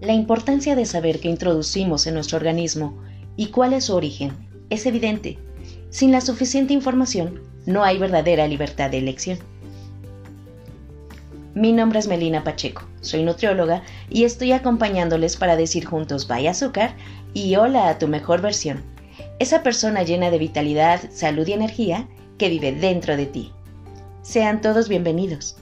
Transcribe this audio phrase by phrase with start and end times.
[0.00, 3.02] La importancia de saber qué introducimos en nuestro organismo
[3.34, 4.32] y cuál es su origen
[4.68, 5.38] es evidente.
[5.88, 9.38] Sin la suficiente información, no hay verdadera libertad de elección.
[11.54, 16.94] Mi nombre es Melina Pacheco, soy nutrióloga y estoy acompañándoles para decir juntos vaya azúcar
[17.32, 18.84] y hola a tu mejor versión,
[19.38, 22.06] esa persona llena de vitalidad, salud y energía
[22.36, 23.52] que vive dentro de ti.
[24.20, 25.56] Sean todos bienvenidos.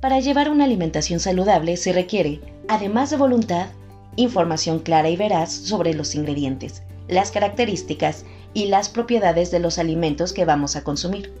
[0.00, 3.66] Para llevar una alimentación saludable se requiere, además de voluntad,
[4.14, 8.24] información clara y veraz sobre los ingredientes, las características
[8.54, 11.32] y las propiedades de los alimentos que vamos a consumir.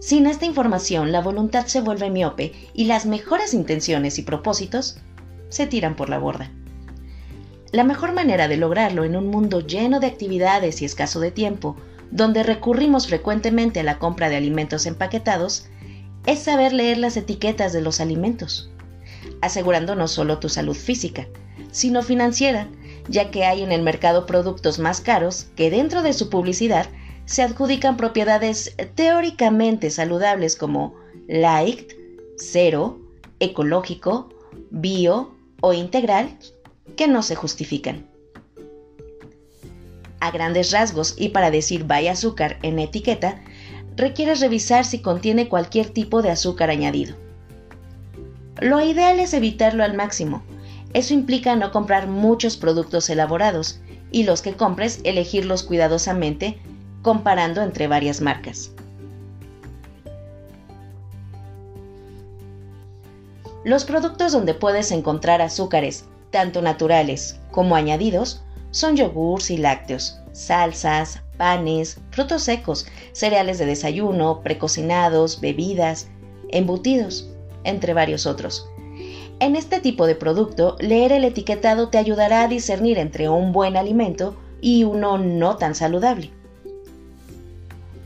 [0.00, 4.96] Sin esta información, la voluntad se vuelve miope y las mejores intenciones y propósitos
[5.50, 6.50] se tiran por la borda.
[7.70, 11.76] La mejor manera de lograrlo en un mundo lleno de actividades y escaso de tiempo,
[12.10, 15.66] donde recurrimos frecuentemente a la compra de alimentos empaquetados,
[16.26, 18.70] es saber leer las etiquetas de los alimentos,
[19.40, 21.26] asegurando no solo tu salud física,
[21.70, 22.68] sino financiera,
[23.08, 26.86] ya que hay en el mercado productos más caros que dentro de su publicidad
[27.26, 30.94] se adjudican propiedades teóricamente saludables como
[31.26, 31.92] light,
[32.36, 33.00] cero,
[33.40, 34.30] ecológico,
[34.70, 36.36] bio o integral
[36.96, 38.06] que no se justifican.
[40.20, 43.42] A grandes rasgos y para decir vaya azúcar en etiqueta,
[43.96, 47.16] requieres revisar si contiene cualquier tipo de azúcar añadido.
[48.60, 50.42] Lo ideal es evitarlo al máximo.
[50.92, 56.60] Eso implica no comprar muchos productos elaborados y los que compres elegirlos cuidadosamente
[57.02, 58.70] comparando entre varias marcas.
[63.64, 68.43] Los productos donde puedes encontrar azúcares, tanto naturales como añadidos,
[68.74, 76.08] son yogurts y lácteos, salsas, panes, frutos secos, cereales de desayuno, precocinados, bebidas,
[76.48, 77.30] embutidos,
[77.62, 78.68] entre varios otros.
[79.38, 83.76] En este tipo de producto, leer el etiquetado te ayudará a discernir entre un buen
[83.76, 86.32] alimento y uno no tan saludable.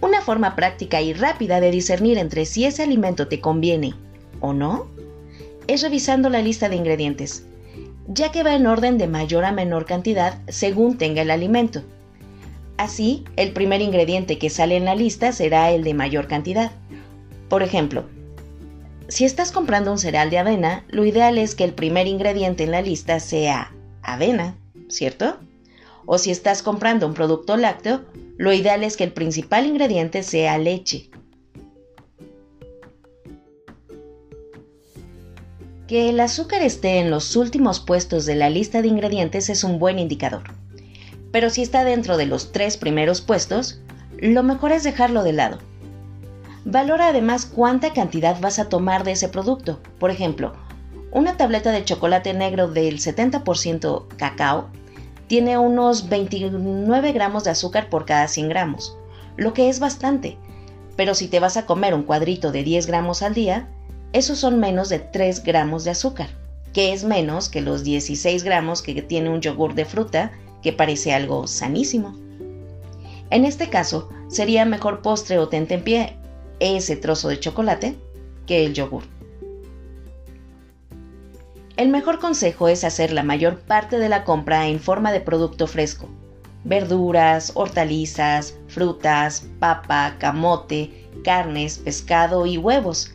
[0.02, 3.94] Una forma práctica y rápida de discernir entre si ese alimento te conviene
[4.40, 4.86] o no
[5.66, 7.46] es revisando la lista de ingredientes,
[8.08, 11.82] ya que va en orden de mayor a menor cantidad según tenga el alimento.
[12.78, 16.72] Así, el primer ingrediente que sale en la lista será el de mayor cantidad.
[17.48, 18.06] Por ejemplo,
[19.08, 22.70] si estás comprando un cereal de avena, lo ideal es que el primer ingrediente en
[22.70, 24.56] la lista sea avena,
[24.88, 25.38] ¿cierto?
[26.06, 28.02] O si estás comprando un producto lácteo,
[28.36, 31.10] lo ideal es que el principal ingrediente sea leche.
[35.88, 39.80] Que el azúcar esté en los últimos puestos de la lista de ingredientes es un
[39.80, 40.42] buen indicador
[41.30, 43.80] pero si está dentro de los tres primeros puestos,
[44.18, 45.58] lo mejor es dejarlo de lado.
[46.64, 49.80] Valora además cuánta cantidad vas a tomar de ese producto.
[49.98, 50.54] Por ejemplo,
[51.12, 54.68] una tableta de chocolate negro del 70% cacao
[55.26, 58.96] tiene unos 29 gramos de azúcar por cada 100 gramos,
[59.36, 60.38] lo que es bastante.
[60.96, 63.68] Pero si te vas a comer un cuadrito de 10 gramos al día,
[64.12, 66.28] esos son menos de 3 gramos de azúcar,
[66.72, 70.32] que es menos que los 16 gramos que tiene un yogur de fruta
[70.62, 72.16] que parece algo sanísimo.
[73.30, 76.16] En este caso, sería mejor postre o tentempié
[76.60, 77.96] ese trozo de chocolate
[78.46, 79.02] que el yogur.
[81.76, 85.68] El mejor consejo es hacer la mayor parte de la compra en forma de producto
[85.68, 86.08] fresco.
[86.64, 93.12] Verduras, hortalizas, frutas, papa, camote, carnes, pescado y huevos.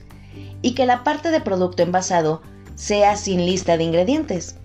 [0.64, 2.42] Y que la parte de producto envasado
[2.74, 4.56] sea sin lista de ingredientes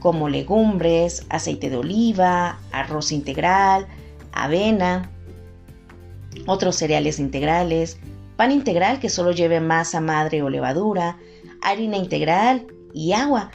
[0.00, 3.88] como legumbres, aceite de oliva, arroz integral,
[4.32, 5.10] avena,
[6.46, 7.98] otros cereales integrales,
[8.36, 11.18] pan integral que solo lleve masa madre o levadura,
[11.62, 13.50] harina integral y agua.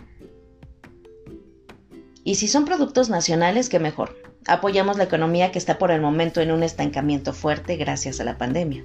[2.24, 4.18] Y si son productos nacionales, qué mejor.
[4.48, 8.38] Apoyamos la economía que está por el momento en un estancamiento fuerte gracias a la
[8.38, 8.84] pandemia.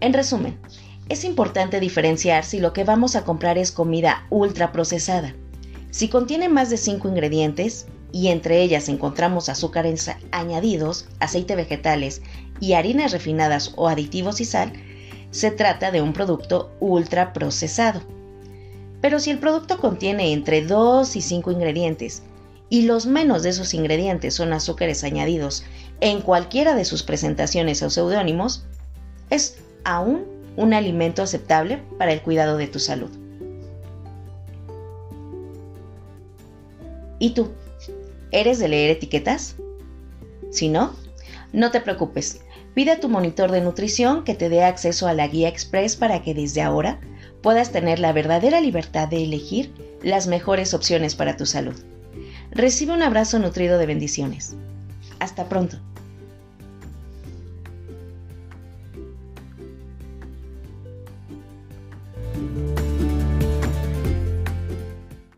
[0.00, 0.58] En resumen,
[1.10, 5.34] es importante diferenciar si lo que vamos a comprar es comida ultra procesada
[5.90, 12.22] si contiene más de 5 ingredientes, y entre ellas encontramos azúcares añadidos, aceite vegetales
[12.58, 14.72] y harinas refinadas o aditivos y sal,
[15.30, 18.02] se trata de un producto ultra procesado.
[19.00, 22.22] Pero si el producto contiene entre 2 y 5 ingredientes
[22.68, 25.64] y los menos de esos ingredientes son azúcares añadidos
[26.00, 28.64] en cualquiera de sus presentaciones o seudónimos,
[29.30, 30.24] es aún
[30.56, 33.10] un alimento aceptable para el cuidado de tu salud.
[37.18, 37.50] ¿Y tú?
[38.32, 39.56] ¿Eres de leer etiquetas?
[40.50, 40.94] Si no,
[41.52, 42.42] No te preocupes,
[42.74, 46.22] pide a tu monitor de nutrición que te dé acceso a la guía express para
[46.22, 47.00] que desde ahora
[47.42, 51.74] puedas tener la verdadera libertad de elegir las mejores opciones para tu salud.
[52.52, 54.54] Recibe un abrazo nutrido de bendiciones.
[55.18, 55.78] Hasta pronto.